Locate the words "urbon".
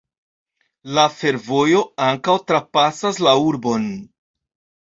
3.51-3.89